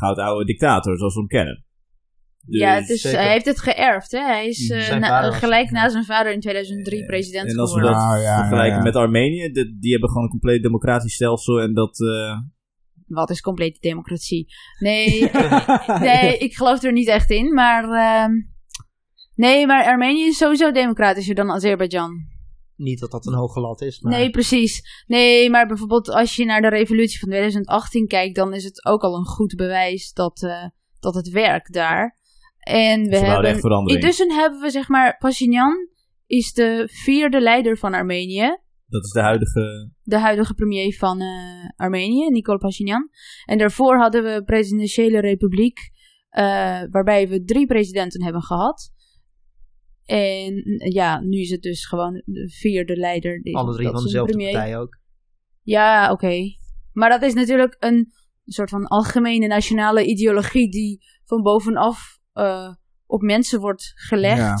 [0.00, 1.64] goudoude dictator, zoals we hem kennen.
[2.46, 4.18] ja, Dus- het is, hij heeft het geërfd, hè.
[4.20, 8.00] Hij is eh, na- gelijk na zijn vader in 2003 president en als we geworden.
[8.00, 8.82] dat Nou, ja, vergelijken ja, ja.
[8.82, 12.00] met Armenië, de- die hebben gewoon een compleet democratisch stelsel en dat...
[12.00, 12.38] eh,
[13.14, 14.46] Wat is complete democratie?
[14.78, 15.30] Nee,
[16.00, 17.84] nee, ik geloof er niet echt in, maar...
[17.84, 18.32] ehm,
[19.34, 22.26] nee, maar Armenië is sowieso democratischer dan Azerbeidzjan.
[22.76, 24.12] niet dat dat een hoge lat is, maar...
[24.12, 25.04] Nee, precies.
[25.06, 29.02] Nee, maar bijvoorbeeld als je naar de revolutie van 2018 kijkt, dan is het ook
[29.02, 30.64] al een goed bewijs dat, eh,
[31.00, 32.20] dat het werkt daar.
[32.62, 33.86] En we hebben.
[33.86, 35.16] Intussen hebben we zeg maar.
[35.18, 35.88] Pashinyan
[36.26, 38.58] is de vierde leider van Armenië.
[38.92, 39.90] Dat is de huidige...
[40.02, 41.28] De huidige premier van eh,
[41.76, 43.08] Armenië, Nicole Pashinyan.
[43.44, 45.78] En daarvoor hadden we presidentiële republiek,
[46.28, 46.42] eh,
[46.90, 48.90] waarbij we drie presidenten hebben gehad.
[50.04, 53.42] En ja, nu is het dus gewoon de vierde leider.
[53.42, 54.52] die- Alle drie van dezelfde premier.
[54.52, 54.98] partij ook.
[55.62, 56.36] Ja, oké.
[56.92, 58.12] Maar dat is natuurlijk een
[58.44, 62.72] soort van algemene nationale ideologie die van bovenaf eh,
[63.06, 64.36] op mensen wordt gelegd.
[64.38, 64.56] Ja.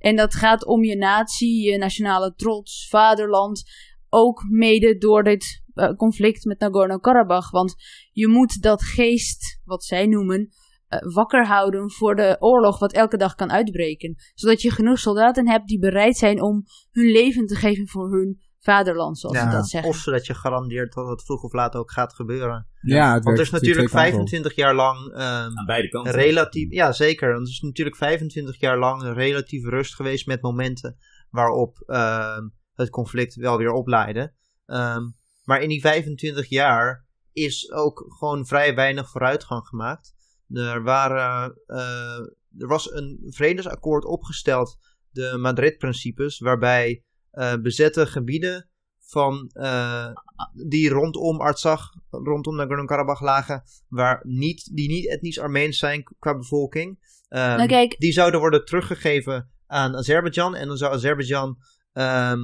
[0.00, 3.62] En dat gaat om je natie, je nationale trots, vaderland.
[4.08, 7.50] Ook mede door dit eh, conflict met Nagorno-Karabakh.
[7.50, 7.74] Want
[8.12, 10.48] je moet dat geest, wat zij noemen,
[10.88, 14.14] eh, wakker houden voor de oorlog wat elke dag kan uitbreken.
[14.34, 18.40] Zodat je genoeg soldaten hebt die bereid zijn om hun leven te geven voor hun
[18.60, 19.90] vaderland, zoals ze Ja, dat zeggen.
[19.90, 22.66] of zodat je garandeert dat het vroeg of laat ook gaat gebeuren.
[22.80, 24.28] Ja, het Want er is natuurlijk twee kanten op.
[24.28, 26.12] 25 jaar lang ehm, Aan beide kanten.
[26.12, 26.70] relatief...
[26.72, 27.32] Ja, zeker.
[27.32, 30.96] Want er is natuurlijk 25 jaar lang een relatieve rust geweest met momenten
[31.30, 34.32] waarop ehm, het conflict wel weer oplaaide.
[34.66, 35.02] Ehm,
[35.44, 40.14] maar in die 25 jaar is ook gewoon vrij weinig vooruitgang gemaakt.
[40.48, 42.18] Er, waren, eh,
[42.58, 44.78] er was een vredesakkoord opgesteld,
[45.10, 47.04] de Madrid-principes, waarbij
[47.62, 50.06] bezette gebieden van, eh,
[50.66, 56.98] die rondom Artsakh, rondom Nagorno-Karabakh lagen, waar niet, die niet etnisch Armeens zijn qua bevolking,
[57.28, 57.98] ehm, Nou, kijk.
[57.98, 60.54] die zouden worden teruggegeven aan Azerbeidzjan.
[60.56, 61.56] En dan zou Azerbeidzjan
[61.92, 62.38] ehm,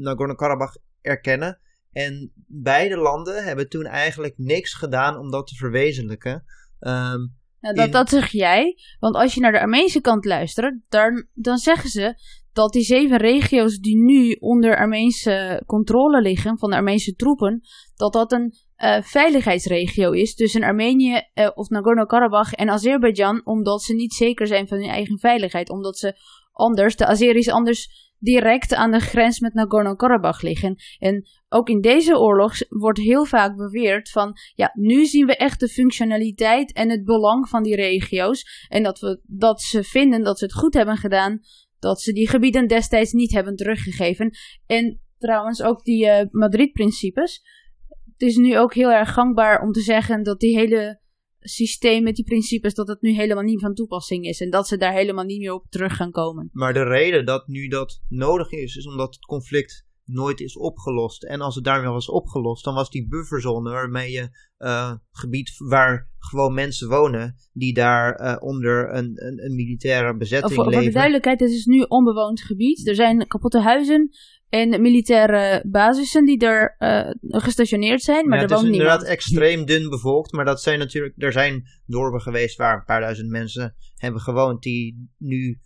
[0.00, 1.60] Nagorno-Karabakh erkennen.
[1.92, 6.44] En beide landen hebben toen eigenlijk niks gedaan om dat te verwezenlijken.
[6.78, 7.18] Ehm,
[7.60, 8.76] Nou, dat, in- dat zeg jij.
[8.98, 12.14] Want als je naar de Armeense kant luistert, dan, dan zeggen ze
[12.56, 17.60] dat die zeven regio's die nu onder Armeense controle liggen, van de Armeense troepen,
[17.96, 23.94] dat dat een eh, veiligheidsregio is tussen Armenië eh, of Nagorno-Karabakh en Azerbeidzjan, omdat ze
[23.94, 25.70] niet zeker zijn van hun eigen veiligheid.
[25.70, 26.16] Omdat ze
[26.52, 30.76] anders, de Azeris anders direct aan de grens met Nagorno-Karabakh liggen.
[30.98, 35.60] En ook in deze oorlog wordt heel vaak beweerd van ja, nu zien we echt
[35.60, 38.66] de functionaliteit en het belang van die regio's.
[38.68, 41.40] En dat, we, dat ze vinden dat ze het goed hebben gedaan.
[41.86, 44.30] Dat ze die gebieden destijds niet hebben teruggegeven.
[44.66, 47.42] En trouwens ook die eh, Madrid-principes.
[47.88, 51.00] Het is nu ook heel erg gangbaar om te zeggen dat die hele
[51.40, 54.40] systeem met die principes, dat het nu helemaal niet van toepassing is.
[54.40, 56.48] En dat ze daar helemaal niet meer op terug gaan komen.
[56.52, 61.24] Maar de reden dat nu dat nodig is, is omdat het conflict nooit is opgelost.
[61.24, 66.10] En als het daarmee was opgelost, dan was die bufferzone waarmee je eh, gebied waar
[66.18, 70.78] gewoon mensen wonen, die daar eh, onder een, een, een militaire bezetting Voor, voor de
[70.78, 70.92] leven.
[70.94, 72.88] duidelijkheid, het is nu onbewoond gebied.
[72.88, 74.10] Er zijn kapotte huizen
[74.48, 79.18] en militaire basissen die er eh, gestationeerd zijn, maar Ja, er het is inderdaad niemand.
[79.18, 83.30] extreem dun bevolkt, maar dat zijn natuurlijk, er zijn dorpen geweest waar een paar duizend
[83.30, 85.60] mensen hebben gewoond die nu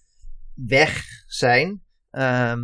[0.54, 1.82] weg zijn.
[2.10, 2.58] Ehm,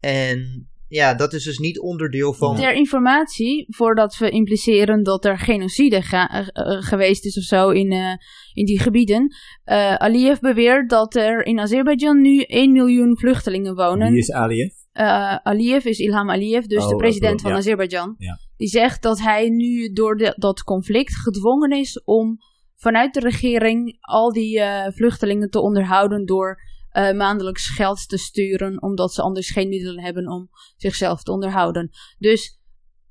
[0.00, 2.56] en ja, dat is dus niet onderdeel van.
[2.56, 7.70] Ter informatie, voordat we impliceren dat er genocide ga- eh, eh, geweest is of zo
[7.70, 8.12] in, eh,
[8.52, 9.34] in die gebieden.
[9.64, 14.10] eh Aliyev beweert dat er in Azerbeidzjan nu 1 miljoen vluchtelingen wonen.
[14.10, 14.72] Wie is Aliyev?
[14.92, 17.56] Eh, Aliyev is Ilham Aliyev, dus Oh, de president dat- van ja.
[17.56, 18.14] Azerbeidzjan.
[18.18, 18.38] Ja.
[18.56, 22.36] Die zegt dat hij nu door de- dat conflict gedwongen is om
[22.76, 26.58] vanuit de regering al die eh, vluchtelingen te onderhouden door
[26.90, 31.90] eh, maandelijks geld te sturen, omdat ze anders geen middelen hebben om zichzelf te onderhouden.
[32.18, 32.60] Dus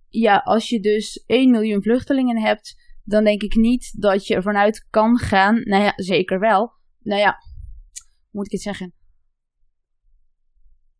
[0.08, 4.58] ja, als je dus 1 miljoen vluchtelingen hebt, dan denk ik niet dat je ervan
[4.58, 5.62] uit kan gaan.
[5.64, 6.72] Nou ja, zeker wel.
[7.00, 7.38] Nou ja,
[8.02, 8.96] hoe moet ik het zeggen?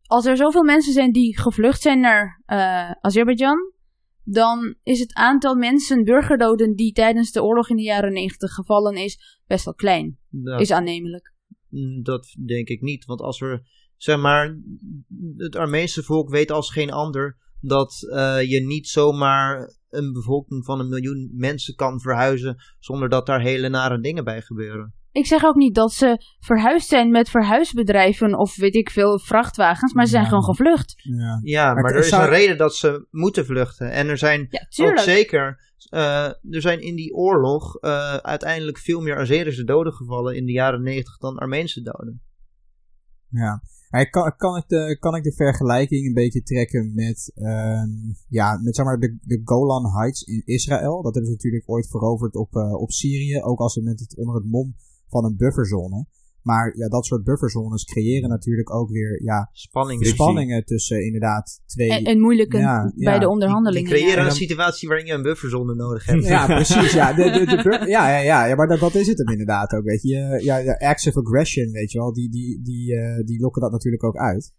[0.08, 3.72] als er zoveel mensen zijn die gevlucht zijn naar uh, Azerbeidzjan,
[4.24, 8.96] dan is het aantal mensen, burgerdoden, die tijdens de oorlog in de jaren negentig gevallen
[8.96, 10.18] is, best wel klein.
[10.28, 11.32] Dat, Is aannemelijk.
[11.68, 13.04] Mm, dat denk ik niet.
[13.04, 13.62] Want als er,
[13.96, 14.58] zeg maar,
[15.36, 20.80] het Armeense volk weet als geen ander dat eh, je niet zomaar een bevolking van
[20.80, 24.92] een miljoen mensen kan verhuizen zonder dat daar hele nare dingen bij gebeuren.
[25.12, 29.92] Ik zeg ook niet dat ze verhuisd zijn met verhuisbedrijven of weet ik veel vrachtwagens,
[29.92, 30.28] maar ze zijn Ja.
[30.28, 30.94] gewoon gevlucht.
[30.96, 31.38] Ja.
[31.42, 33.90] Ja, maar, Maar er is zou- een reden dat ze moeten vluchten.
[33.92, 39.16] En er zijn Ja, ook zeker, er zijn in die oorlog eh, uiteindelijk veel meer
[39.16, 42.22] Azerische doden gevallen in de jaren negentig dan Armeense doden.
[43.28, 43.62] Ja.
[44.10, 47.88] Kan, kan, ik de, kan ik de vergelijking een beetje trekken met, ehm,
[48.28, 51.02] ja, met zeg maar de, de Golan Heights in Israël?
[51.02, 54.16] Dat hebben ze natuurlijk ooit veroverd op, eh, op Syrië, ook als ze met het,
[54.16, 54.74] onder het mom
[55.08, 56.06] van een bufferzone.
[56.42, 60.06] Maar ja, dat soort bufferzones creëren natuurlijk ook weer ja, Spanning.
[60.06, 61.90] Spanningen tussen inderdaad twee...
[61.90, 63.12] En, en moeilijke Ja, bij ja.
[63.12, 63.90] de Die onderhandelingen.
[63.90, 64.18] creëren ja.
[64.18, 66.26] een dan- situatie waarin je een bufferzone nodig hebt.
[66.26, 66.92] Ja, precies.
[66.92, 70.02] Ja, de, de, ja, ja, ja, maar dat, dat is het hem inderdaad ook, weet
[70.02, 70.38] je.
[70.42, 73.70] Ja, ja, acts of aggression, weet je wel, die, die, die, eh, die lokken dat
[73.72, 74.52] natuurlijk ook uit.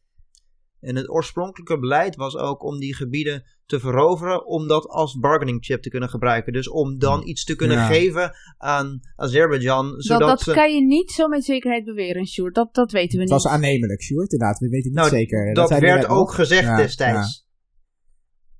[0.81, 5.65] En het oorspronkelijke beleid was ook om die gebieden te veroveren, om dat als bargaining
[5.65, 6.53] chip te kunnen gebruiken.
[6.53, 7.85] Dus om dan iets te kunnen Ja.
[7.87, 10.51] geven aan Azerbeidzjan, Dat, zodat dat ze...
[10.53, 12.55] kan je niet zo met zekerheid beweren, Sjoerd.
[12.55, 13.43] Dat, dat weten we Het niet.
[13.43, 14.59] was aannemelijk, Sjoerd, inderdaad.
[14.59, 15.53] We weten niet Nou, zeker.
[15.53, 16.35] dat zei hij werd ook nog.
[16.35, 17.43] gezegd Ja, destijds.
[17.43, 17.48] Ja,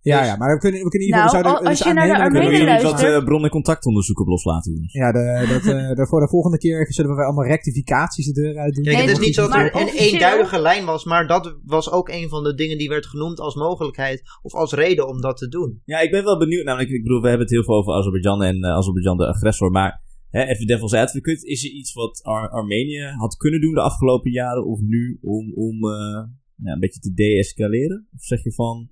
[0.01, 1.41] Dus- ja, maar we kunnen, we kunnen in ieder Nou, geval...
[1.41, 4.73] we zouden- als het je naar de Armenen wat eh, bron- en contactonderzoek op loslaten?
[4.87, 8.57] Ja, de, dat, eh, de, voor de volgende keer zullen we allemaal rectificaties de deur
[8.57, 8.83] uit doen.
[8.83, 12.09] Kijk, het is niet zo dat er een eenduidige lijn was, maar dat was ook
[12.09, 15.47] een van de dingen die werd genoemd als mogelijkheid of als reden om dat te
[15.47, 15.81] doen.
[15.85, 16.65] Ja, ik ben wel benieuwd.
[16.65, 19.71] Namelijk, ik bedoel, we hebben het heel veel over Azerbeidzjan en eh, Azerbeidzjan de agressor.
[19.71, 21.47] Maar hè, even devil's advocate.
[21.47, 25.53] Is er iets wat Ar- Armenië had kunnen doen de afgelopen jaren of nu om,
[25.53, 26.23] om eh,
[26.55, 28.07] ja, een beetje te deescaleren?
[28.15, 28.89] Of zeg je van,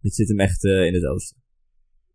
[0.00, 1.38] dit zit hem echt eh, in het oosten?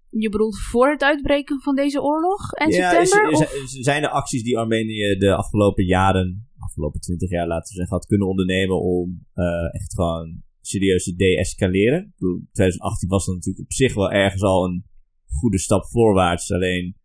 [0.09, 3.63] Je bedoelt voor het uitbreken van deze oorlog en ja, september?
[3.63, 7.95] is- zijn er acties die Armenië de afgelopen jaren, afgelopen twintig jaar laten we zeggen,
[7.97, 11.99] had kunnen ondernemen om eh, echt gewoon serieus te deescaleren?
[12.03, 14.85] Ik bedoel, 2018 was dat natuurlijk op zich wel ergens al een
[15.25, 16.51] goede stap voorwaarts.
[16.51, 16.95] Alleen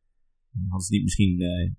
[0.68, 1.70] hadden ze niet misschien eh,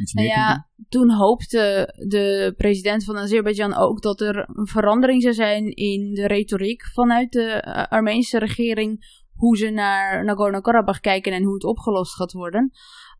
[0.00, 5.22] iets meer Nou ja, toen hoopte de president van Azerbeidzjan ook dat er een verandering
[5.22, 9.20] zou zijn in de retoriek vanuit de eh, Armeense regering.
[9.32, 12.70] Hoe ze naar Nagorno-Karabakh kijken en hoe het opgelost gaat worden.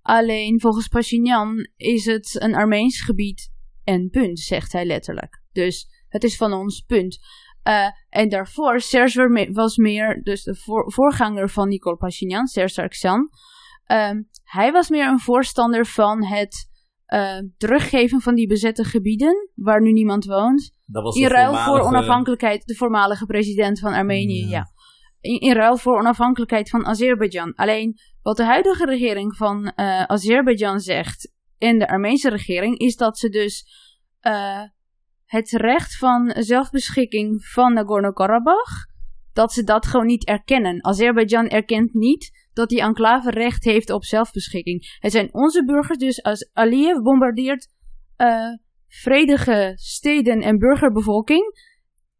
[0.02, 3.50] Alleen volgens Pashinyan is het een Armeens gebied
[3.84, 5.42] en punt, zegt hij letterlijk.
[5.52, 7.18] Dus het is van ons, punt.
[7.62, 12.72] Eh, en daarvoor, Serge Verme- was meer, dus de voor- voorganger van Nicole Pashinyan, Serge
[12.72, 13.28] Sargsyan.
[13.84, 14.22] Ehm,
[14.52, 16.70] hij was meer een voorstander van het
[17.04, 20.72] eh, teruggeven van die bezette gebieden, waar nu niemand woont.
[20.84, 24.50] Dat was In ruil voor onafhankelijkheid, de voormalige president van Armenië, ja.
[24.50, 24.66] Ja.
[25.20, 27.54] In, in ruil voor onafhankelijkheid van Azerbeidzjan.
[27.54, 33.18] Alleen wat de huidige regering van eh Azerbeidzjan zegt en de Armeense regering is dat
[33.18, 33.64] ze dus
[34.20, 34.62] eh,
[35.24, 38.86] het recht van zelfbeschikking van Nagorno-Karabakh,
[39.32, 40.84] dat ze dat gewoon niet erkennen.
[40.84, 44.96] Azerbeidzjan erkent niet dat die enclave recht heeft op zelfbeschikking.
[44.98, 47.68] Het zijn onze burgers, dus als Aliyev bombardeert
[48.16, 48.48] eh,
[48.88, 51.70] vredige steden en burgerbevolking.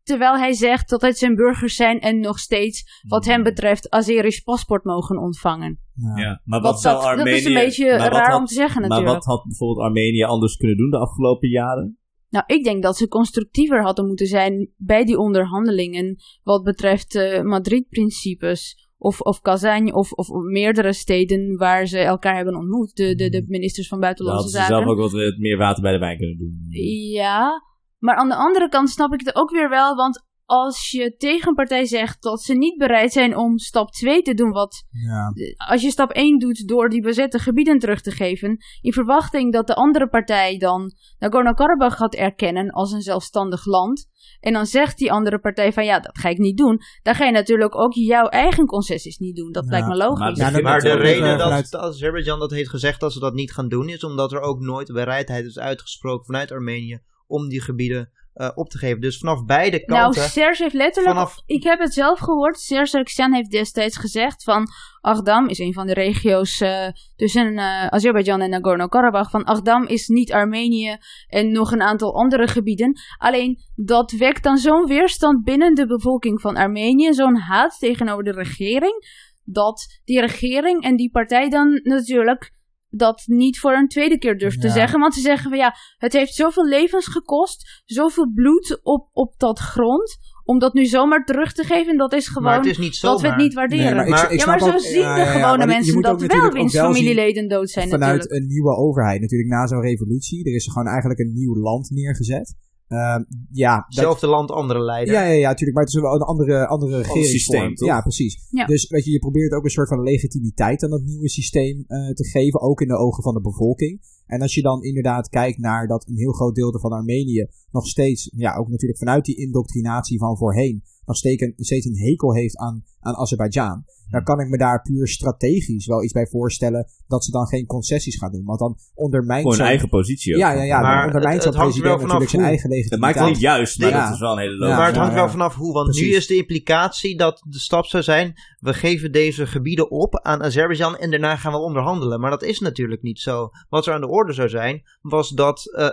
[0.03, 4.41] Terwijl hij zegt dat het zijn burgers zijn en nog steeds, wat hem betreft, Azerisch
[4.41, 5.81] paspoort mogen ontvangen.
[5.95, 6.23] Ja.
[6.23, 7.31] Ja, maar wat, Wat zou dat, Armenië...
[7.31, 9.17] dat is een beetje maar wat raar had- om te zeggen Maar natuurlijk.
[9.17, 11.97] wat had bijvoorbeeld Armenië anders kunnen doen de afgelopen jaren?
[12.29, 17.43] Nou, ik denk dat ze constructiever hadden moeten zijn bij die onderhandelingen wat betreft eh,
[17.43, 18.91] Madrid-principes.
[19.03, 22.97] Of, of Kazan of, of meerdere steden waar ze elkaar hebben ontmoet.
[22.97, 25.05] De, de, de ministers van Buitenlandse hadden ze zelf Zaken.
[25.05, 26.67] ook wat eh, meer water bij de wijn kunnen doen.
[27.13, 27.63] Ja,
[27.99, 29.97] maar aan de andere kant snap ik het ook weer wel.
[29.97, 34.23] Want als je tegen een partij zegt dat ze niet bereid zijn om stap 2
[34.23, 35.33] te doen, wat Ja.
[35.69, 39.67] als je stap 1 doet door die bezette gebieden terug te geven, in verwachting dat
[39.67, 44.07] de andere partij dan Nagorno-Karabakh gaat erkennen als een zelfstandig land,
[44.41, 47.25] en dan zegt die andere partij van ja, dat ga ik niet doen, dan ga
[47.25, 49.53] je natuurlijk ook jouw eigen concessies niet doen.
[49.53, 50.39] Dat Ja, lijkt me maar logisch.
[50.39, 53.35] Ja, begint Maar de reden dat, vanuit- dat Azerbeidzjan dat heeft gezegd dat ze dat
[53.35, 57.61] niet gaan doen, is omdat er ook nooit bereidheid is uitgesproken vanuit Armenië om die
[57.61, 59.01] gebieden eh, op te geven.
[59.01, 60.23] Dus vanaf beide Nou, kanten.
[60.23, 64.69] Serge heeft letterlijk, vanaf, ik heb het zelf gehoord, Serge Sargsyan heeft destijds gezegd van
[65.01, 69.31] Agdam is een van de regio's eh, tussen eh, Azerbeidzjan en Nagorno-Karabakh.
[69.31, 72.93] Van Agdam is niet Armenië en nog een aantal andere gebieden.
[73.19, 78.33] Alleen dat wekt dan zo'n weerstand binnen de bevolking van Armenië, zo'n haat tegenover de
[78.33, 79.07] regering,
[79.45, 82.53] dat die regering en die partij dan natuurlijk
[82.97, 85.01] dat niet voor een tweede keer durft te zeggen.
[85.01, 89.59] Want ze zeggen van ja, het heeft zoveel levens gekost, zoveel bloed op, op dat
[89.59, 92.95] grond om dat nu zomaar terug te geven, dat is maar gewoon het is niet
[92.95, 93.15] zomaar.
[93.17, 93.85] dat we het niet waarderen.
[93.85, 95.67] Nee, maar ik, Maar- ik ja, maar zo ook- zien ja, de ja, ja, gewone
[95.67, 98.43] mensen dat wel natuurlijk ook winst wel zien familieleden dood zijn vanuit natuurlijk.
[98.43, 99.21] een nieuwe overheid.
[99.21, 100.45] Natuurlijk na zo'n revolutie.
[100.45, 102.55] Er is gewoon eigenlijk een nieuw land neergezet.
[102.93, 105.15] Ehm, ja, dat, Hetzelfde land, andere leider.
[105.15, 105.77] ja, ja, ja, natuurlijk.
[105.77, 107.39] Maar het is wel een andere, andere regeringsvorm.
[107.39, 107.89] systeem, toch?
[107.89, 108.47] Ja, precies.
[108.51, 108.67] Ja.
[108.67, 112.09] Dus weet je, je probeert ook een soort van legitimiteit aan dat nieuwe systeem eh,
[112.09, 112.61] te geven.
[112.61, 114.01] Ook in de ogen van de bevolking.
[114.27, 117.87] En als je dan inderdaad kijkt naar dat een heel groot deel van Armenië nog
[117.87, 122.35] steeds, ja, ook natuurlijk vanuit die indoctrinatie van voorheen, nog steeds een, steeds een hekel
[122.35, 123.85] heeft aan, aan Azerbeidzjan.
[124.11, 127.67] Dan kan ik me daar puur strategisch wel iets bij voorstellen dat ze dan geen
[127.67, 128.45] concessies gaan doen.
[128.45, 130.41] Want dan ondermijnt Voor hun zo'n- eigen positie ook.
[130.41, 130.81] Ja, ja, ja.
[130.81, 133.15] Maar dan ondermijnt het- zo'n het hangt wel president natuurlijk zijn eigen Dat legitimiteit.
[133.17, 134.05] maakt het niet juist, maar Ja.
[134.05, 134.79] dat is wel een hele Ja, logische.
[134.79, 136.09] maar het hangt wel vanaf hoe, want Precies.
[136.09, 140.43] nu is de implicatie dat de stap zou zijn: we geven deze gebieden op aan
[140.43, 142.21] Azerbeidzjan en daarna gaan we onderhandelen.
[142.21, 143.49] Maar dat is natuurlijk niet zo.
[143.69, 145.89] Wat er aan de orde zou zijn, was dat eh,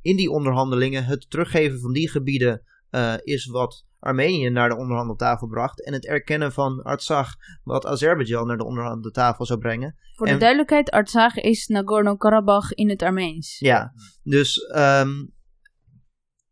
[0.00, 2.62] in die onderhandelingen het teruggeven van die gebieden
[2.96, 5.84] eh, is wat Armenië naar de onderhandeltafel bracht.
[5.84, 7.30] En het erkennen van Artsakh
[7.62, 9.96] wat Azerbeidzjan naar de onderhandeltafel zou brengen.
[10.14, 13.58] Voor de en- duidelijkheid, Artsakh is Nagorno-Karabakh in het Armeens.
[13.58, 15.26] Ja, dus ehm,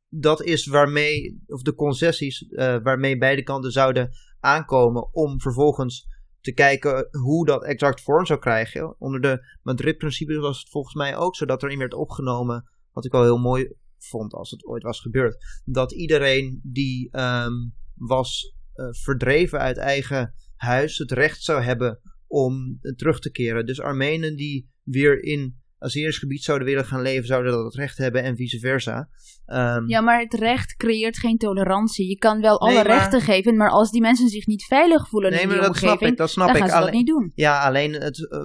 [0.08, 6.06] dat is waarmee, of de concessies eh, waarmee beide kanten zouden aankomen om vervolgens
[6.40, 9.00] te kijken hoe dat exact vorm zou krijgen.
[9.00, 13.12] Onder de Madrid-principes was het volgens mij ook zo dat erin werd opgenomen, wat ik
[13.12, 13.74] wel heel mooi
[14.08, 17.52] vond als het ooit was gebeurd, dat iedereen die ehm,
[17.94, 23.66] was eh, verdreven uit eigen huis het recht zou hebben om terug te keren.
[23.66, 27.98] Dus Armenen die weer in Azerisch gebied zouden willen gaan leven, zouden dat het recht
[27.98, 29.08] hebben en vice versa.
[29.46, 32.08] Ehm, Ja, maar het recht creëert geen tolerantie.
[32.08, 35.30] Je kan wel alle maar- rechten geven, maar als die mensen zich niet veilig voelen
[35.30, 36.18] nee, in maar die dat snap omgeving, ik.
[36.18, 36.60] Dat snap dan ik.
[36.62, 37.32] gaan ze dat Alleen- niet doen.
[37.34, 38.40] Ja, alleen het eh,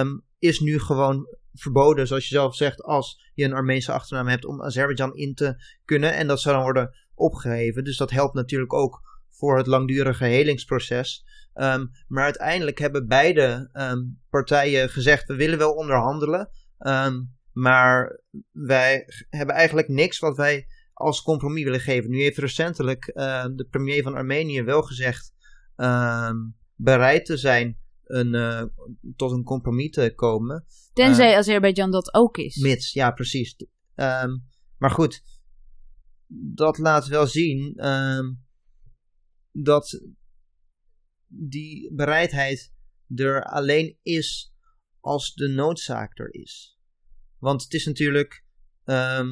[0.00, 1.26] ehm, is nu gewoon
[1.58, 5.54] verboden, zoals je zelf zegt, als je een Armeense achternaam hebt om Azerbeidzjan in te
[5.84, 6.14] kunnen.
[6.14, 7.84] En dat zou dan worden opgeheven.
[7.84, 11.24] Dus dat helpt natuurlijk ook voor het langdurige helingsproces.
[11.52, 13.98] Ehm, maar uiteindelijk hebben beide ehm,
[14.30, 16.50] partijen gezegd: we willen wel onderhandelen.
[16.78, 17.14] ehm,
[17.52, 18.20] maar
[18.52, 22.10] wij hebben eigenlijk niks wat wij als compromis willen geven.
[22.10, 23.04] Nu heeft recentelijk
[23.54, 25.32] de premier van Armenië wel gezegd
[26.74, 28.64] bereid te zijn een, eh,
[29.16, 30.66] tot een compromis te komen.
[30.92, 32.56] Tenzij Azerbeidzjan dat ook is.
[32.56, 33.56] Mits, ja, precies.
[33.94, 34.36] Ehm,
[34.78, 35.22] maar goed,
[36.54, 38.32] dat laat wel zien ehm,
[39.52, 40.00] dat
[41.26, 42.72] die bereidheid
[43.14, 44.54] er alleen is
[45.00, 46.78] als de noodzaak er is.
[47.38, 48.44] Want het is natuurlijk
[48.84, 49.28] ehm,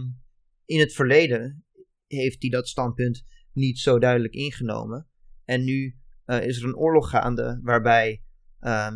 [0.64, 1.64] in het verleden
[2.06, 5.08] heeft hij dat standpunt niet zo duidelijk ingenomen.
[5.44, 8.22] En nu eh, is er een oorlog gaande waarbij
[8.64, 8.94] ehm,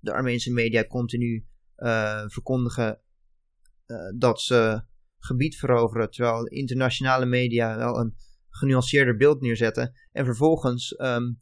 [0.00, 3.00] de Armeense media continu eh, verkondigen
[3.86, 4.82] eh, dat ze
[5.18, 8.14] gebied veroveren, terwijl internationale media wel een
[8.50, 9.92] genuanceerder beeld neerzetten.
[10.12, 11.32] En vervolgens ehm,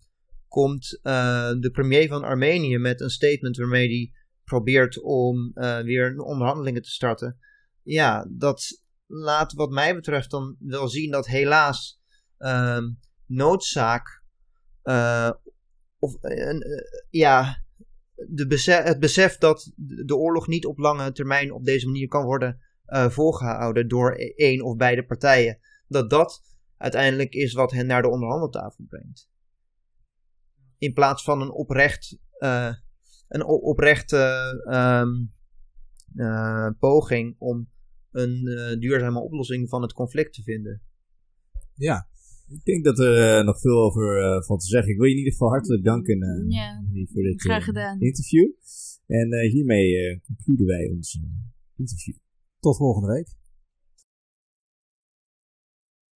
[0.49, 4.13] komt eh, de premier van Armenië met een statement waarmee hij
[4.45, 5.53] probeert om
[5.85, 7.39] weer onderhandelingen te starten.
[7.83, 12.01] Ja, dat laat wat mij betreft dan wel zien dat helaas
[12.39, 12.85] ehm,
[13.27, 14.23] noodzaak
[16.15, 16.61] eh, eh,
[17.11, 17.65] ja,
[18.15, 22.61] de het besef dat de oorlog niet op lange termijn op deze manier kan worden
[22.85, 26.43] eh, volgehouden door e- één of beide partijen, dat dat
[26.77, 29.29] uiteindelijk is wat hen naar de onderhandeltafel brengt.
[30.79, 32.19] In plaats van een oprecht,
[33.29, 34.17] een oprechte
[34.65, 35.09] ehm,
[36.17, 37.71] eh, poging om
[38.11, 38.45] een
[38.81, 40.83] duurzame oplossing van het conflict te vinden.
[41.75, 42.09] Ja,
[42.49, 44.93] Ik denk dat er eh, nog veel over eh valt te zeggen.
[44.93, 47.43] Ik wil je in ieder geval hartelijk danken eh, Ja, voor dit
[47.99, 48.51] interview.
[49.07, 51.21] En eh, hiermee eh concluden wij ons
[51.77, 52.15] interview.
[52.61, 53.29] tot volgende week.